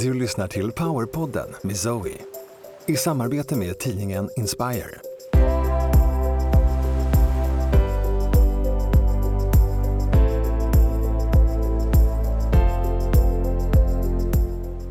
[0.00, 2.12] Du lyssnar till Powerpodden med Zoe.
[2.86, 4.98] I samarbete med tidningen Inspire.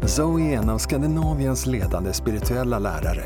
[0.05, 3.25] Zoe är en av Skandinaviens ledande spirituella lärare.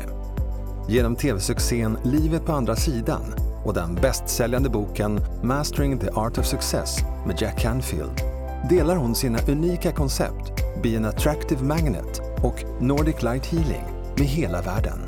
[0.88, 6.98] Genom tv-succén Livet på andra sidan och den bästsäljande boken Mastering the Art of Success
[7.26, 8.20] med Jack Canfield
[8.68, 10.49] delar hon sina unika koncept
[10.82, 13.84] Be an Attractive Magnet och Nordic Light Healing
[14.18, 14.98] med hela världen.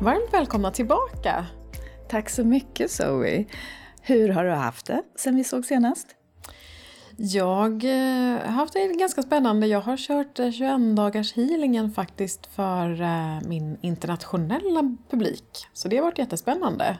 [0.00, 1.46] Varmt välkomna tillbaka!
[2.08, 3.44] Tack så mycket Zoe!
[4.02, 6.06] Hur har du haft det sen vi såg senast?
[7.16, 9.66] Jag eh, har haft det ganska spännande.
[9.66, 15.66] Jag har kört 21 eh, dagars healingen faktiskt för eh, min internationella publik.
[15.72, 16.96] Så det har varit jättespännande.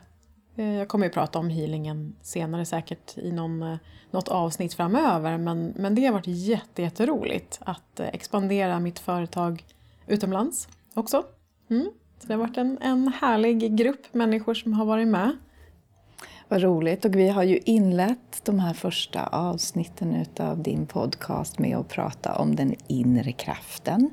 [0.56, 3.76] Eh, jag kommer ju prata om healingen senare säkert i någon, eh,
[4.10, 6.26] något avsnitt framöver men, men det har varit
[6.78, 9.64] jätteroligt att eh, expandera mitt företag
[10.06, 11.24] utomlands också.
[11.70, 11.90] Mm.
[12.18, 15.36] Så det har varit en, en härlig grupp människor som har varit med.
[16.48, 17.04] Vad roligt.
[17.04, 22.34] Och vi har ju inlett de här första avsnitten av din podcast med att prata
[22.34, 24.10] om den inre kraften.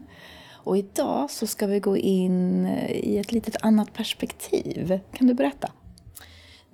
[0.51, 4.99] Och idag så ska vi gå in i ett litet annat perspektiv.
[5.13, 5.71] Kan du berätta?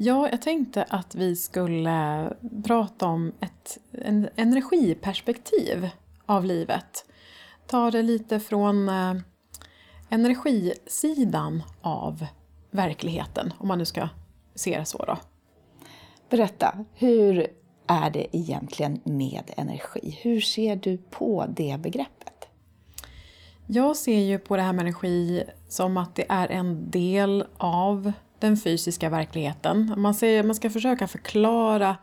[0.02, 2.34] Ja, jag tänkte att vi skulle
[2.64, 5.90] prata om ett en energiperspektiv
[6.26, 7.06] av livet.
[7.68, 9.14] Ta det lite från eh,
[10.10, 12.26] energisidan av
[12.72, 14.10] verkligheten, om man nu ska
[14.56, 15.06] se det så.
[15.06, 15.18] Då.
[16.30, 17.48] Berätta, hur
[17.88, 20.20] är det egentligen med energi?
[20.22, 22.48] Hur ser du på det begreppet?
[23.68, 28.12] Jag ser ju på det här med energi som att det är en del av
[28.40, 29.94] den fysiska verkligheten.
[29.98, 31.98] Man, säger, man ska försöka förklara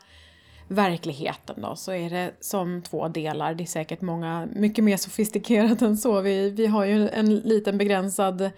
[0.68, 3.54] verkligheten då, så är det som två delar.
[3.54, 6.20] Det är säkert många, mycket mer sofistikerat än så.
[6.20, 8.50] Vi, vi har ju en liten begränsad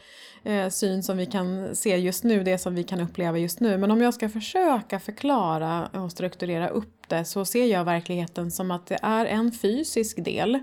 [0.44, 3.78] eh, syn som vi kan se just nu, det som vi kan uppleva just nu.
[3.78, 8.70] Men om jag ska försöka förklara och strukturera upp det så ser jag verkligheten som
[8.70, 10.58] att det är en fysisk del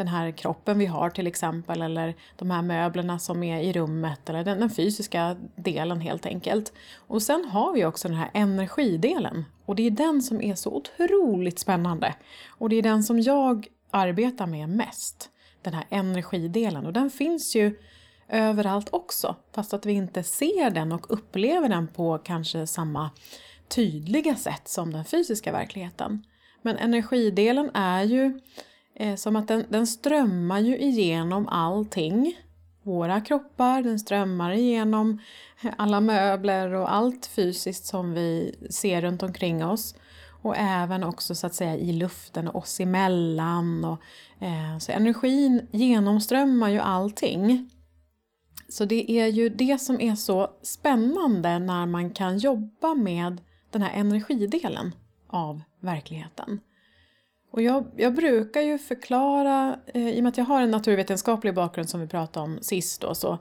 [0.00, 4.30] den här kroppen vi har till exempel eller de här möblerna som är i rummet
[4.30, 6.72] eller den, den, fysiska delen helt enkelt.
[6.96, 10.70] Och sen har vi också den här energidelen och det är den som är så
[10.70, 12.14] otroligt spännande
[12.48, 15.30] och det är den som jag arbetar med mest.
[15.62, 17.78] Den här energidelen och den finns ju
[18.28, 23.10] överallt också fast att vi inte ser den och upplever den på kanske samma
[23.68, 26.22] tydliga sätt som den fysiska verkligheten.
[26.62, 28.40] Men energidelen är ju
[28.94, 32.36] eh, som att den, den strömmar ju igenom allting.
[32.82, 35.18] Våra kroppar, den strömmar igenom
[35.76, 39.94] alla möbler och allt fysiskt som vi ser runt omkring oss.
[40.42, 43.84] Och även också så att säga i luften och oss emellan.
[43.84, 43.98] Och,
[44.44, 47.70] eh, så energin genomströmmar ju allting.
[48.68, 53.40] Så det är ju det som är så spännande när man kan jobba med
[53.70, 54.94] den här energidelen
[55.26, 56.60] av verkligheten.
[57.50, 61.54] Och jag, jag brukar ju förklara, eh, i och med att jag har en naturvetenskaplig
[61.54, 63.38] bakgrund som vi pratade om sist då, så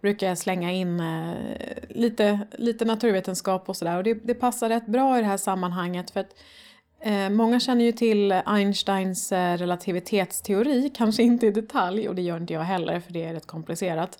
[0.00, 1.34] brukar jag slänga in eh,
[1.88, 3.96] lite, lite naturvetenskap och sådär.
[3.96, 6.34] Och det, det passar rätt bra i det här sammanhanget för att
[7.00, 12.36] eh, många känner ju till Einsteins eh, relativitetsteori, kanske inte i detalj och det gör
[12.36, 14.18] inte jag heller för det är rätt komplicerat.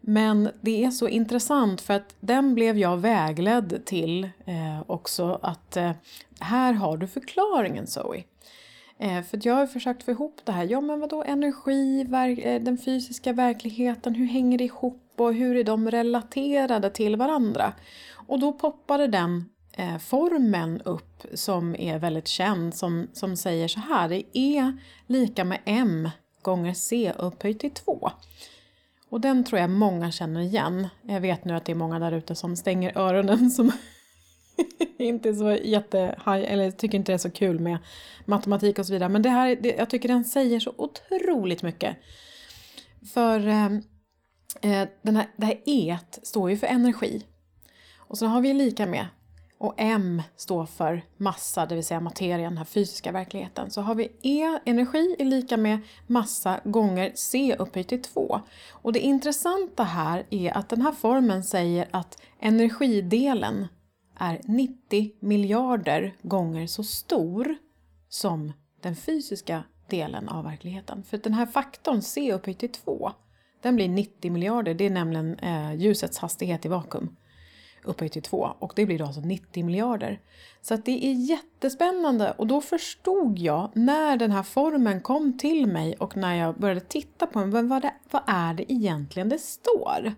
[0.00, 5.76] Men det är så intressant för att den blev jag vägledd till eh, också att
[5.76, 5.92] eh,
[6.40, 8.24] här har du förklaringen Zoe.
[9.00, 10.66] Eh, för jag har försökt få ihop det här.
[10.70, 12.00] Ja men vadå energi,
[12.42, 17.72] eh, den fysiska verkligheten, hur hänger det ihop och hur är de relaterade till varandra?
[18.14, 23.80] Och då poppade den eh, formeln upp som är väldigt känd som, som säger så
[23.80, 24.08] här.
[24.08, 26.10] Det är lika med m
[26.42, 28.10] gånger c upphöjt till 2.
[29.08, 30.88] Och den tror jag många känner igen.
[31.02, 33.72] Jag vet nu att det är många där ute som stänger öronen som
[34.98, 37.78] inte så jätte, eller tycker inte det är så kul med
[38.24, 39.08] matematik och så vidare.
[39.08, 41.96] Men det här, det, jag tycker den säger så otroligt mycket.
[43.14, 43.82] För ehm,
[44.62, 47.26] eh, den här, det här E står ju för energi.
[47.98, 49.06] Och så har vi lika med
[49.60, 53.70] och M står för massa, det vill säga materia, den här fysiska verkligheten.
[53.70, 58.40] Så har vi E, energi, är lika med massa gånger C upphöjt till 2.
[58.70, 63.66] Och det intressanta här är att den här formeln säger att energidelen
[64.20, 67.56] är 90 miljarder gånger så stor
[68.08, 71.02] som den fysiska delen av verkligheten.
[71.02, 73.12] För den här faktorn C upphöjt till 2,
[73.62, 74.74] den blir 90 miljarder.
[74.74, 77.16] Det är nämligen eh, ljusets hastighet i vakuum.
[77.84, 80.20] upphöjt till 2 och det blir då alltså 90 miljarder.
[80.62, 85.66] Så att det är jättespännande och då förstod jag när den här formen kom till
[85.66, 89.38] mig och när jag började titta på den, vad, det, vad är det egentligen det
[89.38, 90.14] står?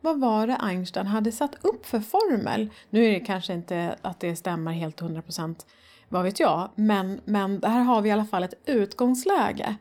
[0.00, 2.70] Vad var det Einstein hade satt upp för formel?
[2.90, 5.54] Nu är det kanske inte att det stämmer helt 100%
[6.12, 9.76] vad vet jag, men, men här har vi i alla fall ett utgångsläge.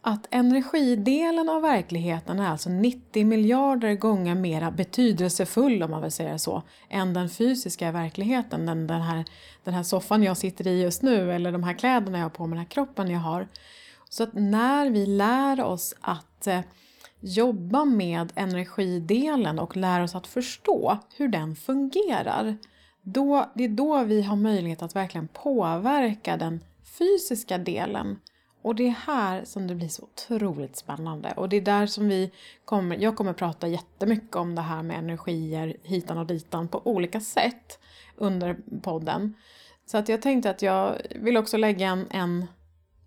[0.00, 6.38] Att energidelen av verkligheten är alltså 90 miljarder gånger mera betydelsefull, om man vill säga
[6.38, 8.66] så, än den fysiska verkligheten.
[8.66, 9.24] Den, den, här,
[9.64, 12.46] den här soffan jag sitter i just nu, eller de här kläderna jag har på
[12.46, 13.48] mig, den här kroppen jag har.
[14.08, 16.60] Så att när vi lär oss att eh,
[17.24, 22.56] jobba med energidelen och lära oss att förstå hur den fungerar,
[23.02, 26.60] då, det är då vi har möjlighet att verkligen påverka den
[26.98, 28.18] fysiska delen.
[28.62, 31.32] Och det är här som det blir så otroligt spännande.
[31.36, 32.30] Och det är där som vi
[32.64, 37.20] kommer, jag kommer prata jättemycket om det här med energier hitan och ditan på olika
[37.20, 37.78] sätt
[38.16, 39.34] under podden.
[39.86, 42.46] Så att jag tänkte att jag vill också lägga en, en,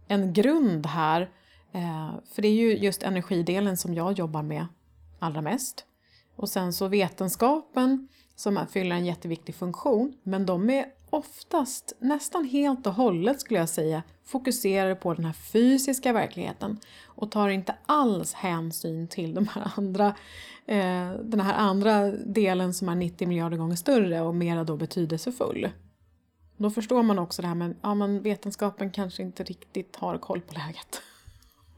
[0.07, 1.29] en grund här.
[1.77, 4.67] Eh, för det är ju just energidelen som jag jobbar med
[5.19, 5.85] allra mest.
[6.35, 12.87] Och sen så vetenskapen som fyller en jätteviktig funktion, men de är oftast, nästan helt
[12.87, 18.33] och hållet skulle jag säga, fokuserade på den här fysiska verkligheten och tar inte alls
[18.33, 20.07] hänsyn till de här andra,
[20.65, 25.69] eh, den här andra delen som är 90 miljarder gånger större och mera då betydelsefull.
[26.57, 30.41] Då förstår man också det här med ja, men vetenskapen kanske inte riktigt har koll
[30.41, 31.01] på läget.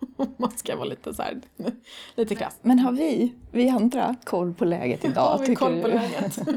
[0.38, 1.42] man ska vara lite så här,
[2.16, 2.58] lite krass.
[2.62, 5.38] Men har vi, vi andra, koll på läget idag?
[5.38, 5.94] har vi koll på du?
[5.94, 6.40] läget?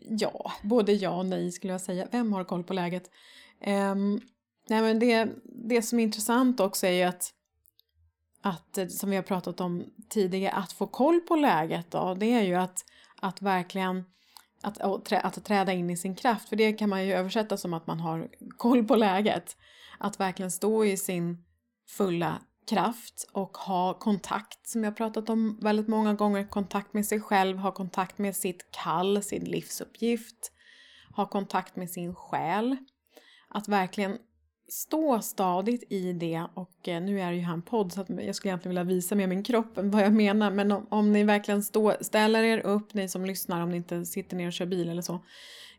[0.00, 2.08] ja, både ja och nej skulle jag säga.
[2.10, 3.10] Vem har koll på läget?
[3.66, 4.20] Um,
[4.68, 7.32] nej men det, det som är intressant också är ju att,
[8.40, 12.42] att, som vi har pratat om tidigare, att få koll på läget då, det är
[12.42, 12.84] ju att,
[13.20, 14.04] att verkligen
[14.62, 14.80] att,
[15.12, 18.00] att träda in i sin kraft, för det kan man ju översätta som att man
[18.00, 19.56] har koll på läget.
[19.98, 21.44] Att verkligen stå i sin
[21.88, 27.20] fulla kraft och ha kontakt, som jag pratat om väldigt många gånger, kontakt med sig
[27.20, 30.52] själv, ha kontakt med sitt kall, sin livsuppgift,
[31.16, 32.76] ha kontakt med sin själ.
[33.48, 34.18] Att verkligen
[34.72, 38.08] stå stadigt i det och eh, nu är det ju här en podd så att
[38.08, 41.24] jag skulle egentligen vilja visa med min kropp vad jag menar men om, om ni
[41.24, 44.66] verkligen stå, ställer er upp, ni som lyssnar, om ni inte sitter ner och kör
[44.66, 45.20] bil eller så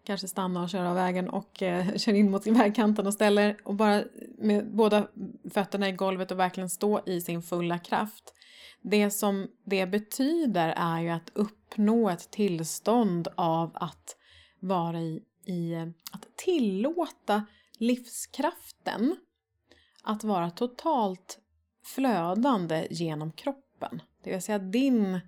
[0.03, 3.75] kanske stanna och köra av vägen och eh, kör in mot vägkanten och ställer och
[3.75, 4.03] bara
[4.37, 5.07] med båda
[5.53, 8.33] fötterna i golvet och verkligen stå i sin fulla kraft.
[8.81, 14.15] Det som det betyder är ju att uppnå ett tillstånd av att
[14.59, 15.75] vara i, i
[16.11, 17.45] att tillåta
[17.77, 19.15] livskraften
[20.03, 21.39] att vara totalt
[21.83, 24.01] flödande genom kroppen.
[24.23, 25.19] Det vill säga din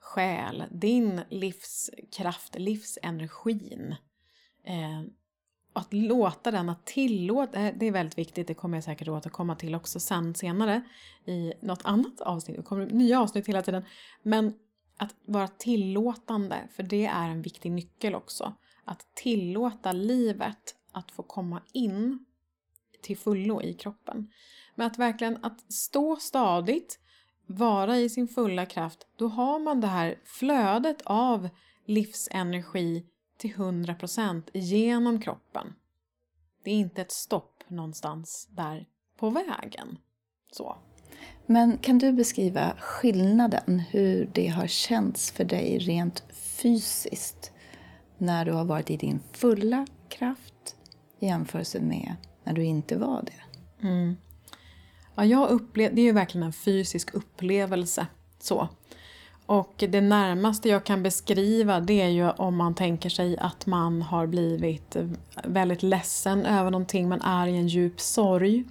[0.00, 3.96] själ, din livskraft, livsenergin
[4.68, 5.02] Eh,
[5.72, 9.56] att låta den, att tillåta, eh, det är väldigt viktigt, det kommer jag säkert återkomma
[9.56, 10.82] till också sen senare
[11.26, 13.84] i något annat avsnitt, det kommer nya avsnitt hela tiden.
[14.22, 14.54] Men
[14.96, 18.54] att vara tillåtande, för det är en viktig nyckel också.
[18.84, 22.24] Att tillåta livet att få komma in
[23.02, 24.30] till fullo i kroppen.
[24.74, 26.98] Men att verkligen att stå stadigt,
[27.46, 31.48] vara i sin fulla kraft, då har man det här flödet av
[31.84, 33.06] livsenergi
[33.36, 35.74] till 100% genom kroppen.
[36.64, 38.86] Det är inte ett stopp någonstans där
[39.16, 39.98] på vägen.
[40.52, 40.76] Så.
[41.46, 47.52] Men kan du beskriva skillnaden, hur det har känts för dig rent fysiskt
[48.18, 50.76] när du har varit i din fulla kraft
[51.18, 53.86] i jämförelse med när du inte var det?
[53.88, 54.16] Mm.
[55.14, 58.06] Ja, jag upplev, det är ju verkligen en fysisk upplevelse.
[58.38, 58.68] så.
[59.46, 64.02] Och det närmaste jag kan beskriva det är ju om man tänker sig att man
[64.02, 64.96] har blivit
[65.44, 68.64] väldigt ledsen över någonting, man är i en djup sorg.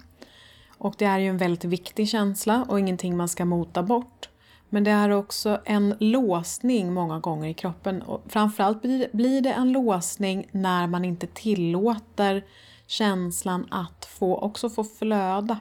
[0.78, 4.28] Och det är ju en väldigt viktig känsla och ingenting man ska mota bort.
[4.68, 8.02] Men det är också en låsning många gånger i kroppen.
[8.02, 8.82] Och framförallt
[9.12, 12.44] blir det en låsning när man inte tillåter
[12.86, 15.58] känslan att få, också få flöda.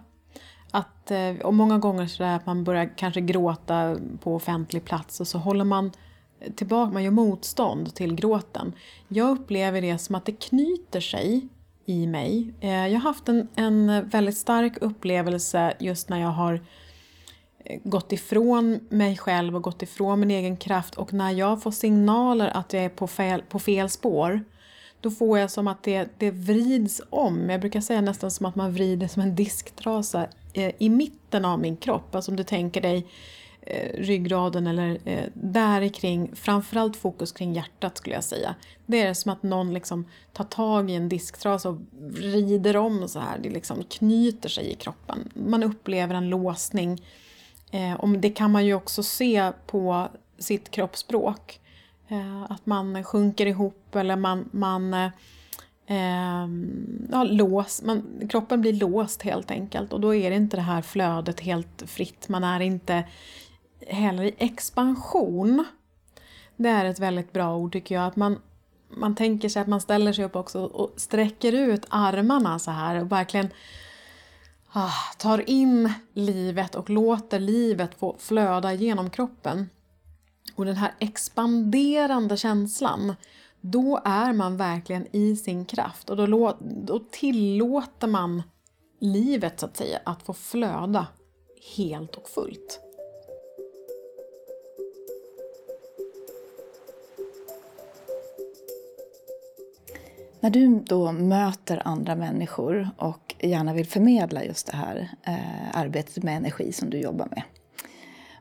[0.71, 5.27] Att, eh, och många gånger så att man börjar kanske gråta på offentlig plats och
[5.27, 5.91] så håller man
[6.55, 8.73] tillbaka, man gör motstånd till gråten.
[9.07, 11.47] Jag upplever det som att det knyter sig
[11.85, 12.53] i mig.
[12.59, 16.61] Eh, jag har haft en, en väldigt stark upplevelse just när jag har eh,
[17.83, 22.51] gått ifrån mig själv och gått ifrån min egen kraft och när jag får signaler
[22.53, 24.43] att jag är på fel, på fel spår
[25.01, 27.49] då får jag som att det, det vrids om.
[27.49, 31.59] Jag brukar säga nästan som att man vrider som en disktrasa eh, i mitten av
[31.59, 32.15] min kropp.
[32.15, 33.07] Alltså om du tänker dig
[33.61, 38.55] eh, ryggraden eller eh, där kring, framförallt fokus kring hjärtat skulle jag säga.
[38.85, 43.19] Det är som att någon liksom tar tag i en disktrasa och vrider om så
[43.19, 45.29] här, det liksom knyter sig i kroppen.
[45.33, 47.01] Man upplever en låsning.
[47.71, 50.07] Eh, och det kan man ju också se på
[50.37, 51.59] sitt kroppsspråk.
[52.07, 54.93] Eh, att man sjunker ihop eller man, man
[55.87, 56.47] eh,
[57.11, 60.81] ja, lås, man, kroppen blir låst helt enkelt och då är det inte det här
[60.81, 62.29] flödet helt fritt.
[62.29, 63.03] Man är inte
[63.87, 65.65] heller i expansion.
[66.55, 68.05] Det är ett väldigt bra ord tycker jag.
[68.05, 68.39] Att man,
[68.89, 73.01] man tänker sig att man ställer sig upp också och sträcker ut armarna så här
[73.01, 73.49] och verkligen
[74.71, 79.69] Ah, tar in livet och låter livet få flöda genom kroppen.
[80.55, 83.15] Och den här expanderande känslan,
[83.61, 88.43] då är man verkligen i sin kraft och då, då tillåter man
[88.99, 91.07] livet så att säga att få flöda
[91.75, 92.79] helt och fullt.
[100.39, 106.23] När du då möter andra människor och gärna vill förmedla just det här eh, arbetet
[106.23, 107.43] med energi som du jobbar med.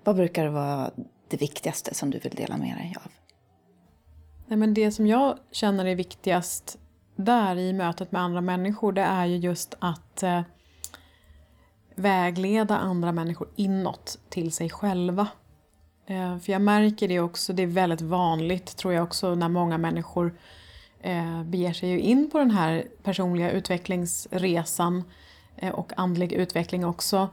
[0.04, 0.90] Vad brukar vara
[1.28, 3.10] det viktigaste som du vill dela med dig av?
[4.46, 6.78] Nej, men det som jag känner är viktigast
[7.16, 10.42] där i mötet med andra människor det är ju just att eh,
[11.94, 15.28] vägleda andra människor inåt till sig själva.
[16.06, 19.78] Eh, för jag märker det också, det är väldigt vanligt tror jag också när många
[19.78, 20.38] människor
[21.06, 25.04] eh, beger sig ju in på den här personliga utvecklingsresan
[25.56, 27.28] eh, och andlig utveckling också.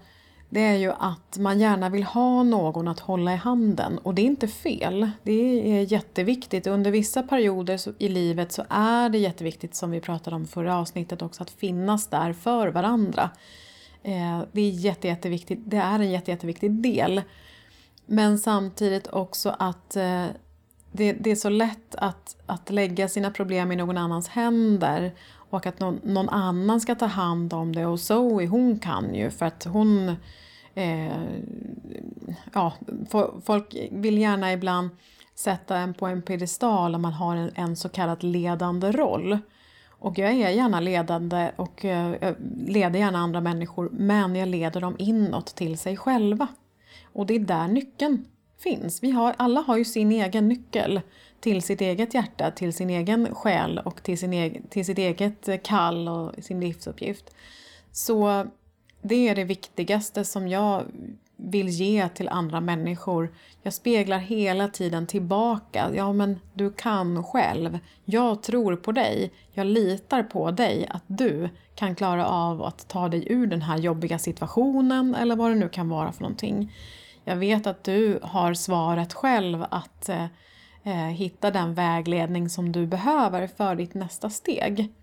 [0.49, 4.21] Det är ju att man gärna vill ha någon att hålla i handen och det
[4.21, 5.11] är inte fel.
[5.23, 5.31] Det
[5.71, 6.67] är jätteviktigt.
[6.67, 11.21] Under vissa perioder i livet så är det jätteviktigt som vi pratade om förra avsnittet
[11.21, 13.29] också att finnas där för varandra.
[14.03, 15.59] Eh, det är jätte, jätteviktigt.
[15.65, 17.21] Det är en jätte, jätteviktig del.
[18.05, 20.25] Men samtidigt också att eh,
[20.93, 25.65] det, det, är så lätt att, att lägga sina problem i någon annans händer och
[25.65, 29.45] att någon, någon annan ska ta hand om det och Zoe hon kan ju för
[29.45, 30.15] att hon
[30.75, 31.23] eh,
[32.53, 32.73] ja,
[33.45, 34.89] folk vill gärna ibland
[35.35, 39.37] sätta en på en piedestal om man har en, en så kallad ledande roll.
[39.89, 42.35] Och jag är gärna ledande och eh,
[42.67, 46.47] leder gärna andra människor men jag leder dem inåt till sig själva.
[47.13, 48.25] Och det är där nyckeln
[48.63, 49.03] finns.
[49.03, 51.01] Vi har, alla har ju sin egen nyckel
[51.39, 55.63] till sitt eget hjärta, till sin egen själ och till, sin egen, till sitt eget
[55.63, 57.35] kall och sin livsuppgift.
[57.91, 58.47] Så
[59.01, 60.83] det är det viktigaste som jag
[61.35, 63.33] vill ge till andra människor.
[63.61, 65.91] Jag speglar hela tiden tillbaka.
[65.95, 67.79] Ja, men du kan själv.
[68.05, 69.31] Jag tror på dig.
[69.51, 73.77] Jag litar på dig att du kan klara av att ta dig ur den här
[73.77, 76.71] jobbiga situationen eller vad det nu kan vara för någonting.
[77.23, 80.25] Jag vet att du har svaret själv att eh,
[80.83, 84.93] eh, hitta den vägledning som du behöver för ditt nästa steg.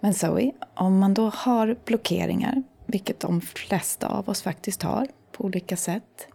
[0.00, 5.44] Men Zoe, om man då har blockeringar, vilket de flesta av oss faktiskt har på
[5.44, 6.28] olika sätt.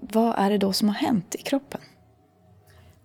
[0.00, 1.80] Vad är det då som har hänt i kroppen?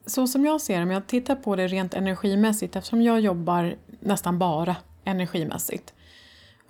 [0.05, 3.75] Så som jag ser det, om jag tittar på det rent energimässigt, eftersom jag jobbar
[3.99, 5.93] nästan bara energimässigt,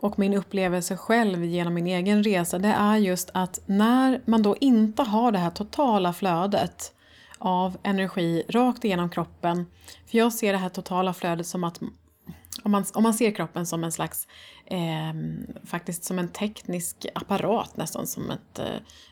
[0.02, 4.56] och min upplevelse själv genom min egen resa det är just att när man då
[4.60, 6.94] inte har det här totala flödet
[7.38, 9.66] av energi rakt igenom kroppen.
[10.06, 11.80] För jag ser det här totala flödet som att
[12.64, 14.28] om man, om man ser kroppen som en slags,
[14.66, 15.14] eh,
[15.66, 18.66] faktiskt som en teknisk apparat nästan, som ett, eh,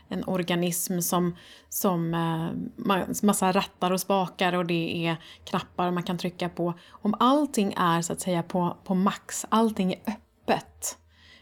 [0.09, 1.35] en organism som,
[1.69, 6.73] som eh, massa rattar och spakar och det är knappar man kan trycka på.
[6.89, 10.97] Om allting är så att säga på, på max, allting är öppet öppet.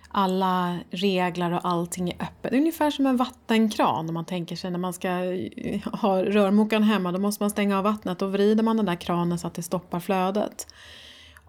[0.10, 2.54] Alla regler och allting är öppet.
[2.54, 7.12] Ungefär som en vattenkran om man tänker sig när man ska eh, ha rörmokaren hemma.
[7.12, 9.64] Då måste man stänga av vattnet och vrider man den där kranen så att det
[9.64, 10.68] stoppar flödet.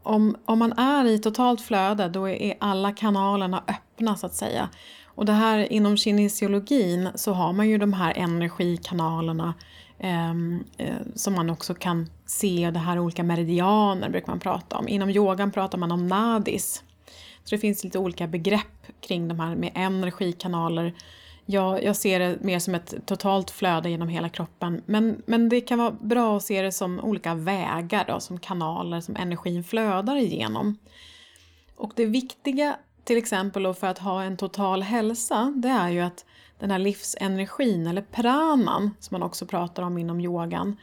[0.03, 4.69] Om, om man är i totalt flöde då är alla kanalerna öppna så att säga.
[5.05, 9.55] Och det här inom kinesiologin så har man ju de här energikanalerna
[9.99, 12.71] ehm, eh, som man också kan se.
[12.71, 14.89] Det här olika meridianer brukar man prata om.
[14.89, 16.83] Inom yogan pratar man om nadis.
[17.47, 20.95] Så det finns lite olika begrepp kring de här med energikanaler.
[21.45, 24.83] Jag, jag ser det mer som ett totalt flöde genom hela kroppen.
[24.87, 29.01] Men, men det kan vara bra att se det som olika vägar, då, som kanaler
[29.01, 30.79] som energin flödar igenom.
[31.77, 36.25] Och det viktiga till exempel för att ha en total hälsa, det är ju att
[36.59, 40.77] den här livsenergin, eller pranan, som man också pratar om inom yogan,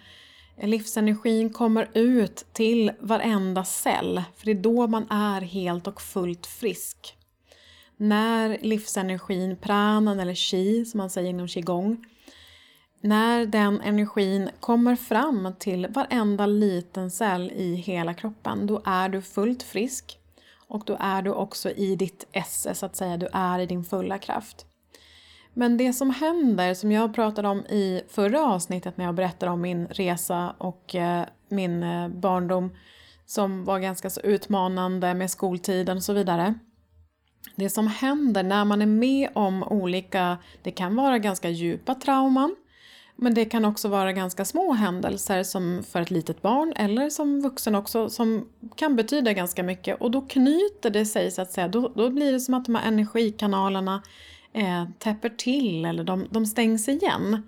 [0.62, 6.46] Livsenergin kommer ut till varenda cell, för det är då man är helt och fullt
[6.46, 7.18] frisk.
[7.98, 12.06] när livsenergin, pranan eller chi som man säger inom qigong,
[13.02, 19.22] när den energin kommer fram till varenda liten cell i hela kroppen, då är du
[19.22, 20.20] fullt frisk
[20.68, 23.84] och då är du också i ditt esse, så att säga, du är i din
[23.84, 24.66] fulla kraft.
[25.54, 29.62] Men det som händer, som jag pratade om i förra avsnittet när jag berättade om
[29.62, 32.72] min resa och eh, min eh, barndom
[33.26, 36.54] som var ganska så utmanande med skoltiden och så vidare.
[37.56, 42.56] Det som händer när man är med om olika, det kan vara ganska djupa trauman,
[43.16, 47.42] men det kan också vara ganska små händelser som för ett litet barn eller som
[47.42, 51.68] vuxen också som kan betyda ganska mycket och då knyter det sig så att säga,
[51.68, 54.02] då, då blir det som att de här energikanalerna
[54.54, 57.48] eh, täpper till eller de, de stängs igen.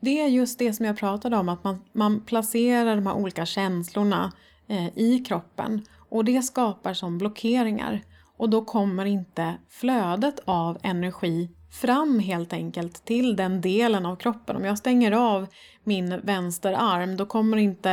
[0.00, 3.46] Det är just det som jag pratade om, att man, man placerar de här olika
[3.46, 4.32] känslorna
[4.68, 8.00] eh, i kroppen och det skapar som blockeringar
[8.36, 14.56] och då kommer inte flödet av energi fram helt enkelt till den delen av kroppen.
[14.56, 15.46] Om jag stänger av
[15.84, 17.90] min vänsterarm då kommer inte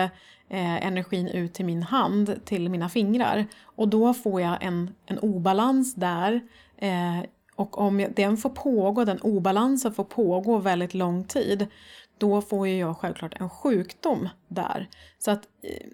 [0.50, 3.46] eh, energin ut till min hand, till mina fingrar.
[3.64, 6.42] Och då får jag en, en obalans där.
[6.78, 7.20] Eh,
[7.56, 11.68] och om den får pågå, den obalansen får pågå väldigt lång tid,
[12.18, 14.90] då får ju jag självklart en sjukdom där.
[15.20, 15.88] Så att eh,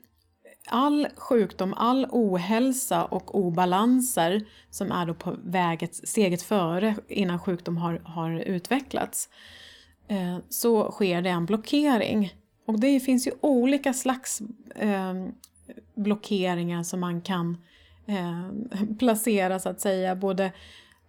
[0.68, 7.78] all sjukdom, all ohälsa och obalanser som är då på väget, steget före innan sjukdom
[7.78, 9.30] har, har utvecklats
[10.08, 12.34] eh, så sker det en blockering.
[12.66, 14.42] Och det finns ju olika slags
[14.76, 15.14] eh,
[15.96, 17.58] blockeringar som man kan
[18.06, 18.50] eh,
[19.00, 20.16] placera så att säga.
[20.16, 20.52] Både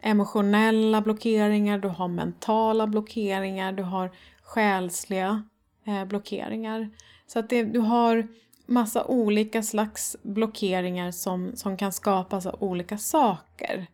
[0.00, 4.11] emotionella blockeringar, du har mentala blockeringar, du har
[4.43, 5.43] själsliga
[5.87, 6.90] eh, blockeringar.
[7.26, 8.28] Så att det, du har
[8.67, 13.87] massa olika slags blockeringar som, som kan skapas av olika saker.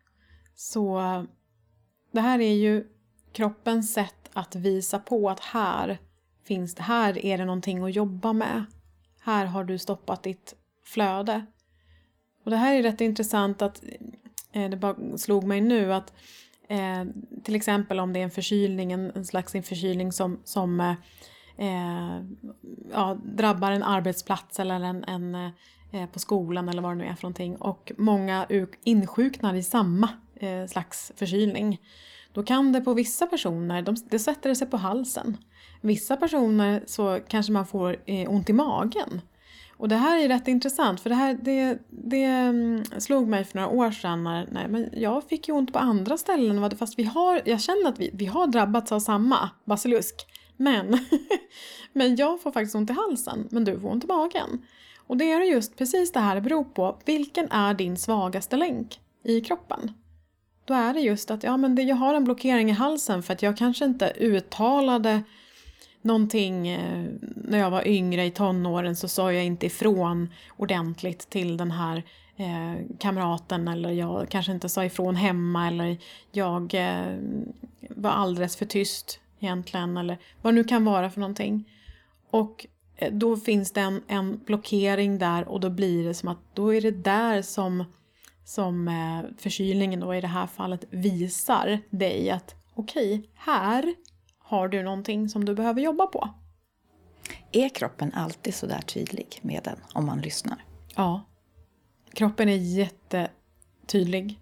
[0.55, 1.01] Så
[2.13, 2.87] det här är ju
[3.33, 5.99] kroppens sätt att visa på att här
[6.45, 8.65] finns det, här är det någonting att jobba med.
[9.21, 11.47] Här har du stoppat ditt flöde.
[12.45, 13.83] Och det här är rätt intressant att
[14.55, 16.13] Eh, det bara slog mig nu att
[16.69, 17.05] eh,
[17.45, 20.95] till exempel om det är en förkylning, en, en slags förkylning som, som eh,
[21.57, 22.23] eh,
[22.93, 25.35] ja, drabbar en arbetsplats eller en, en
[25.93, 28.47] eh, på skolan eller vad det nu är för någonting och många
[28.85, 31.81] insjuknar i samma eh, slags förkylning.
[32.33, 35.37] Då kan det på vissa personer, de, det sätter sig på halsen.
[35.81, 39.21] Vissa personer så kanske man får eh, ont i magen.
[39.85, 43.59] Och det här är rätt intressant för det här det, det mm, slog mig för
[43.59, 47.05] några år sedan när, nej, men jag fick ju ont på andra ställen fast vi
[47.05, 50.27] har, jag känner att vi, vi har drabbats av samma basilusk.
[50.57, 50.99] Men,
[51.93, 54.63] men jag får faktiskt ont i halsen, men du får ont i magen.
[55.07, 56.99] Och det är just precis det här det beror på.
[57.05, 59.93] Vilken är din svagaste länk i kroppen?
[60.65, 63.33] Då är det just att ja, men det, jag har en blockering i halsen för
[63.33, 65.23] att jag kanske inte uttalade
[66.05, 71.57] någonting eh, när jag var yngre i tonåren så sa jag inte ifrån ordentligt till
[71.57, 72.03] den här
[72.37, 75.97] eh, kamraten eller jag kanske inte sa ifrån hemma eller
[76.33, 77.17] jag eh,
[77.91, 81.71] var alldeles för tyst egentligen eller vad det nu kan vara för någonting.
[82.31, 86.39] Och eh, då finns det en, en blockering där och då blir det som att
[86.55, 87.85] då är det där som,
[88.45, 93.95] som eh, förkylningen då i det här fallet visar dig att okej, okay, här
[94.45, 96.29] har du någonting som du behöver jobba på.
[97.53, 100.65] Är kroppen alltid så där tydlig med den om man lyssnar?
[100.97, 101.25] Ja.
[102.13, 104.41] Kroppen är jättetydlig.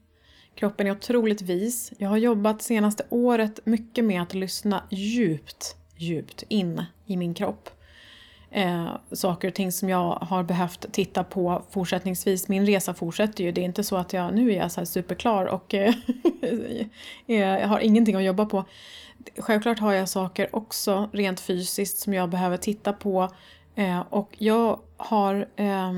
[0.55, 1.93] Kroppen är otroligt vis.
[1.99, 7.71] Jag har jobbat senaste året mycket med att lyssna djupt, djupt in i min kropp.
[8.51, 12.49] Eh, saker och ting som jag har behövt titta på fortsättningsvis.
[12.49, 13.53] Min resa fortsätter ju.
[13.53, 15.95] Det är inte så att jag nu är så superklar och eh,
[17.27, 18.65] jag har ingenting att jobba på.
[19.39, 23.29] Självklart har jag saker också rent fysiskt som jag behöver titta på.
[23.75, 25.93] Eh, och jag har eh,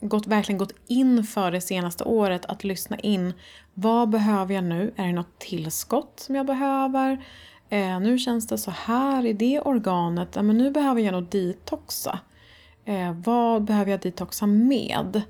[0.00, 3.32] gått, verkligen gått in för det senaste året att lyssna in.
[3.74, 4.92] Vad behöver jag nu?
[4.96, 7.24] Är det något tillskott som jag behöver?
[7.68, 10.34] Eh, nu känns det så här i det organet.
[10.34, 12.18] men nu behöver jag nog detoxa.
[12.84, 15.22] Eh, vad behöver jag detoxa med?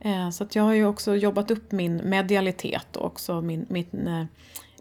[0.00, 4.06] Eh, så att jag har ju också jobbat upp min medialitet och också min, min,
[4.06, 4.24] eh,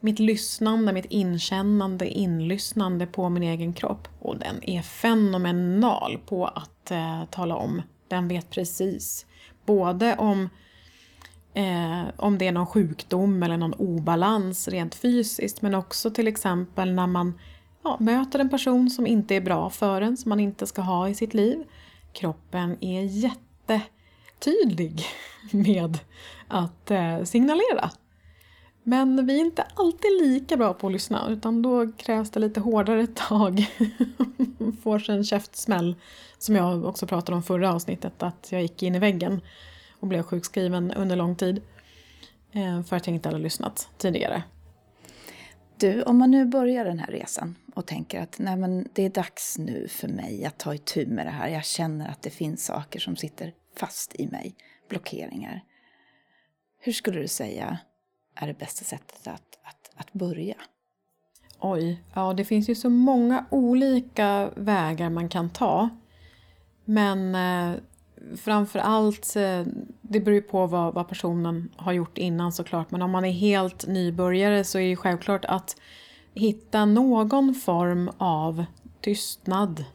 [0.01, 4.07] mitt lyssnande, mitt inkännande, inlyssnande på min egen kropp.
[4.19, 7.81] Och den är fenomenal på att eh, tala om.
[8.07, 9.25] Den vet precis
[9.67, 10.49] Både om,
[11.53, 16.93] eh, om det är någon sjukdom eller någon obalans rent fysiskt men också till exempel
[16.93, 17.39] när man
[17.83, 21.10] ja, möter en person som inte är bra för en, som man inte ska ha
[21.10, 21.63] i sitt liv.
[22.13, 25.05] Kroppen är jättetydlig
[25.51, 25.99] med
[26.47, 27.91] att eh, signalera.
[28.89, 32.60] Men vi är inte alltid lika bra på att lyssna utan då krävs det lite
[32.60, 33.67] hårdare tag.
[34.84, 35.95] Får sig en käftsmäll
[36.38, 39.41] som jag också pratade om förra avsnittet att jag gick in i väggen
[40.00, 41.62] och blev sjukskriven under lång tid.
[42.52, 44.43] Eh, för att jag inte hade lyssnat tidigare.
[45.78, 49.10] Du, om man nu börjar den här resan och tänker att nej men det är
[49.10, 51.47] dags nu för mig att ta itu med det här.
[51.47, 54.56] Jag känner att det finns saker som sitter fast i mig,
[54.89, 55.63] blockeringar.
[56.80, 57.78] Hur skulle du säga
[58.39, 60.56] är det bästa sättet att, att, att börja?
[61.60, 65.89] Oj, ja det finns ju så många olika vägar man kan ta.
[66.86, 67.80] Men eh,
[68.38, 69.62] framför allt, eh,
[70.02, 72.91] det beror ju på vad, vad, personen har gjort innan såklart.
[72.91, 75.76] Men om man är helt nybörjare så är det självklart att
[76.34, 78.65] hitta någon form av
[79.02, 79.86] tystnad.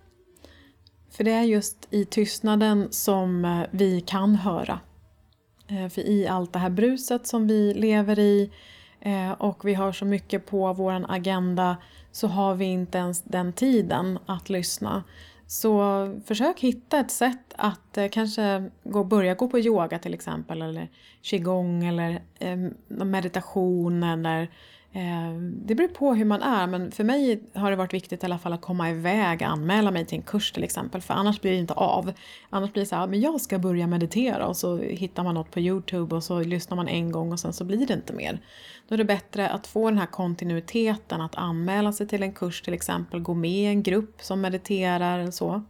[1.10, 4.80] För det är just i tystnaden som eh, vi kan höra.
[5.72, 8.50] Eh, för i allt det här bruset som vi lever i
[9.00, 11.76] eh, och vi har så mycket på vår agenda
[12.12, 15.04] så har vi inte ens den tiden att lyssna.
[15.46, 15.82] Så
[16.26, 20.88] försök hitta ett sätt att eh, kanske gå, börja gå på yoga till exempel eller
[21.22, 22.22] qigong eller
[22.88, 24.48] meditation eller
[24.94, 28.26] Eh, det beror på hur man är men för mig har det varit viktigt i
[28.26, 31.50] alla fall att komma iväg, anmäla mig till en kurs till exempel för annars blir
[31.50, 32.12] det inte av.
[32.50, 35.50] Annars blir det så här, men jag ska börja meditera och så hittar man något
[35.50, 38.40] på Youtube och så lyssnar man en gång och sen så blir det inte mer.
[38.88, 42.62] Då är det bättre att få den här kontinuiteten, att anmäla sig till en kurs
[42.62, 45.62] till exempel, gå med i en grupp som mediterar eller så.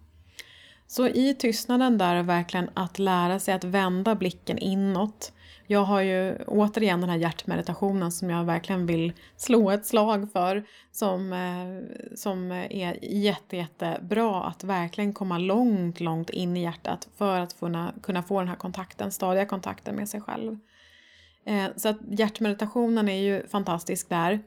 [0.93, 5.33] Så i tystnaden där verkligen att lära sig att vända blicken inåt
[5.73, 10.65] jag har ju återigen den här hjärtmeditationen som jag verkligen vill slå ett slag för.
[10.91, 17.41] Som, eh, som är jätte, jättebra att verkligen komma långt, långt in i hjärtat för
[17.41, 20.59] att kunna, kunna få den här kontakten, stadiga kontakten med sig själv.
[21.45, 24.41] Eh, så att hjärtmeditationen är ju fantastisk där.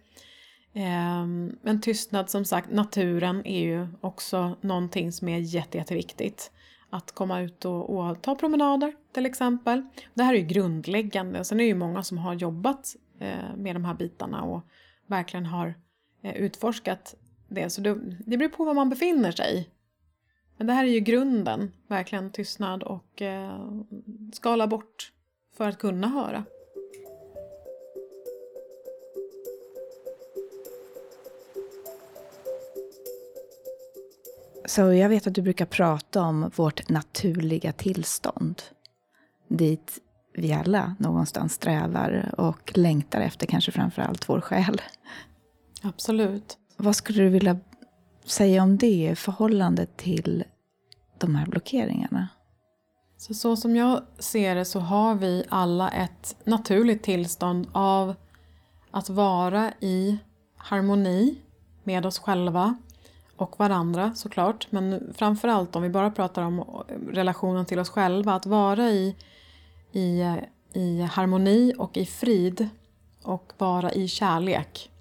[0.77, 6.51] Ehm, men tystnad som sagt, naturen är ju också någonting som är jätte, jätteviktigt
[6.89, 9.85] att komma ut och, och, ta promenader till exempel.
[10.13, 11.43] Det här är ju grundläggande.
[11.43, 14.61] Sen är det ju många som har jobbat eh, med de här bitarna och
[15.07, 15.73] verkligen har
[16.21, 17.15] eh, utforskat
[17.47, 17.69] det.
[17.69, 19.69] Så det, det beror på var man befinner sig.
[20.57, 23.81] Men det här är ju grunden, verkligen tystnad och eh,
[24.33, 25.11] skala bort
[25.57, 26.43] för att kunna höra.
[34.67, 38.61] Så jag vet att du brukar prata om vårt naturliga tillstånd.
[39.47, 39.99] Dit
[40.33, 44.81] vi alla någonstans strävar och längtar efter kanske framför allt vår själ.
[45.81, 46.57] Absolut.
[46.77, 47.59] Vad skulle du vilja
[48.25, 50.43] säga om det i förhållande till
[51.17, 52.27] de här blockeringarna?
[53.17, 58.15] Så, så som jag ser det så har vi alla ett naturligt tillstånd av
[58.91, 60.17] att vara i
[60.57, 61.41] harmoni
[61.83, 62.75] med oss själva
[63.37, 64.67] och varandra såklart.
[64.69, 68.33] Men framförallt om vi bara pratar om relationen till oss själva.
[68.33, 69.15] Att vara i,
[69.91, 70.35] i,
[70.73, 72.69] i harmoni och i frid
[73.23, 74.91] och vara i kärlek.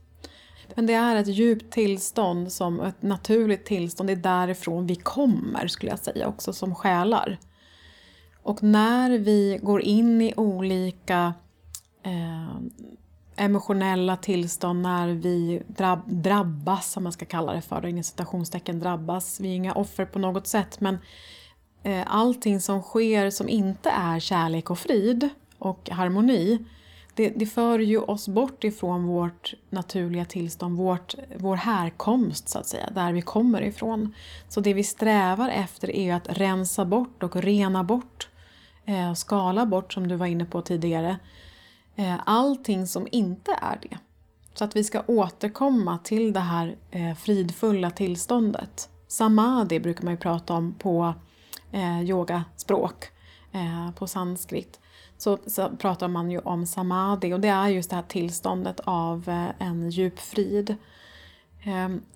[0.74, 4.08] Men det är ett djupt tillstånd, som ett naturligt tillstånd.
[4.08, 7.38] Det är därifrån vi kommer skulle jag säga också som själar.
[8.42, 11.34] Och när vi går in i olika
[12.02, 12.56] eh,
[13.36, 18.80] emotionella tillstånd när vi drab drabbas, om man ska kalla det för, då, inom citationstecken
[18.80, 19.40] drabbas.
[19.40, 20.98] Vi är inga offer på något sätt men
[21.82, 26.64] eh, allting som sker som inte är kärlek och frid och harmoni
[27.16, 32.66] det, det för ju oss bort ifrån vårt naturliga tillstånd, vårt, vår härkomst så att
[32.66, 34.14] säga, där vi kommer ifrån.
[34.48, 38.28] Så det vi strävar efter är att rensa bort och rena bort,
[38.84, 41.18] eh, skala bort som du var inne på tidigare, Eh,
[41.96, 43.98] Eh, allting som inte är det.
[44.54, 48.88] Så att vi ska återkomma till det här eh, fridfulla tillståndet.
[49.08, 51.14] Samadhi brukar man ju prata om på
[51.72, 53.10] eh, yogaspråk,
[53.94, 54.80] på sanskrit.
[55.18, 59.48] Så, så, pratar man ju om samadhi och det är just det här tillståndet av
[59.58, 60.76] en djup frid.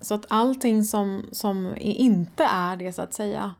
[0.01, 3.55] Så att allting som, som inte är det så att säga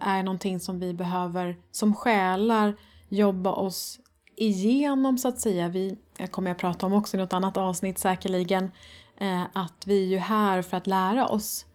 [0.00, 2.74] är någonting som vi behöver som själar
[3.08, 4.00] jobba oss
[4.40, 5.68] igenom så att säga.
[5.68, 5.96] Vi
[6.30, 8.70] kommer jag prata om också i något annat avsnitt säkerligen.
[9.16, 11.66] Eh, att vi är ju här för att lära oss.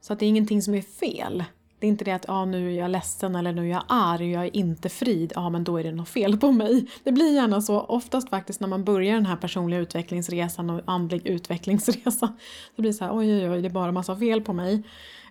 [0.00, 1.44] Så att det är ingenting som är fel.
[1.78, 4.30] Det är inte det att ah, nu är jag ledsen eller nu är jag arg
[4.30, 5.32] jag är inte frid.
[5.34, 6.86] Ja, ah, men då är det något fel på mig.
[7.04, 11.26] Det blir gärna så oftast faktiskt när man börjar den här personliga utvecklingsresan och andlig
[11.26, 12.28] utvecklingsresa.
[12.76, 14.82] Så blir det så här, oj oj oj, det är bara massa fel på mig.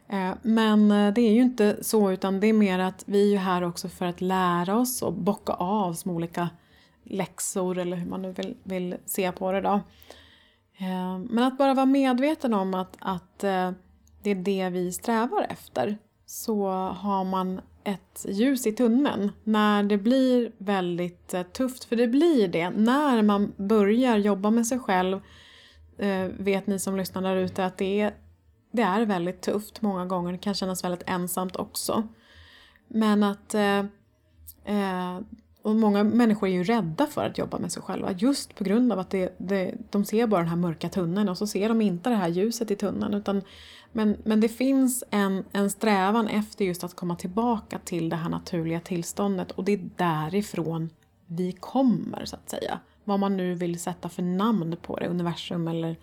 [0.10, 3.32] Eh, men eh, det är ju inte så utan det är mer att vi är
[3.32, 6.50] ju här också för att lära oss och bocka av små olika
[7.04, 9.82] läxor eller hur man nu vill, vill se på det då.
[10.78, 13.72] Eh, men att bara vara medveten om att, att eh,
[14.22, 19.98] det är det vi strävar efter så har man ett ljus i tunneln när det
[19.98, 25.20] blir väldigt eh, tufft, för det blir det när man börjar jobba med sig själv
[26.38, 28.14] vet ni som lyssnar där ute att det är,
[28.72, 32.08] det är väldigt tufft många gånger, det kan kännas väldigt ensamt också.
[32.94, 33.54] Men att
[34.64, 35.20] eh,
[35.62, 38.92] och många människor är ju rädda för att jobba med sig själva just på grund
[38.92, 41.82] av att det, det, de ser bara den här mörka tunneln och så ser de
[41.82, 43.14] inte det här ljuset i tunneln.
[43.14, 43.42] Utan,
[43.92, 48.30] men, men det finns en, en strävan efter just att komma tillbaka till det här
[48.30, 50.90] naturliga tillståndet och det är därifrån
[51.26, 52.80] vi kommer så att säga.
[53.04, 55.96] Vad man nu vill sätta för namn på det, universum eller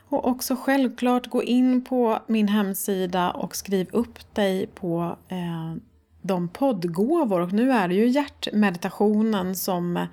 [0.08, 5.74] Och också självklart gå in på min hemsida och skriv upp dig på eh,
[6.22, 7.40] de poddgåvor.
[7.40, 10.06] Och nu är det ju hjärtmeditationen som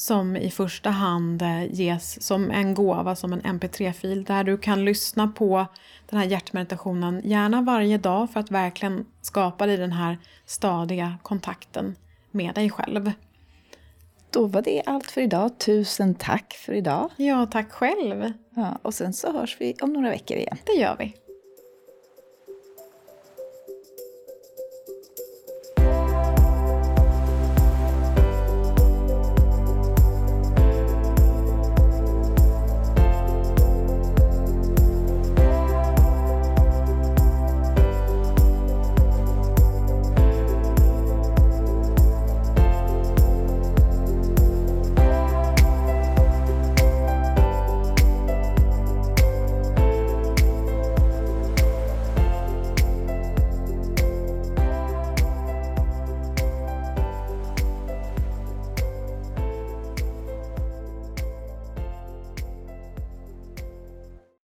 [0.00, 4.84] som i första hand eh, ges som en gåva, som en mp3-fil där du kan
[4.84, 5.66] lyssna på
[6.10, 11.96] den här hjärtmeditationen gärna varje dag för att verkligen skapa dig den här stadiga kontakten
[12.30, 13.12] med dig själv.
[14.30, 15.58] Då var det allt för idag.
[15.58, 17.10] Tusen tack för idag.
[17.16, 18.32] Ja, tack själv.
[18.54, 20.56] Ja, och sen så hörs vi om några veckor igen.
[20.64, 21.27] Det gör vi.